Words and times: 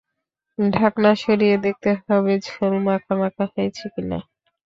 ঢাকনা 0.57 1.11
সরিয়ে 1.15 1.55
দেখতে 1.65 1.89
হবে 2.01 2.33
ঝোল 2.47 2.73
মাখা 2.85 3.13
মাখা 3.21 3.45
হয়েছে 3.53 3.85
কি 3.93 4.01
না। 4.09 4.19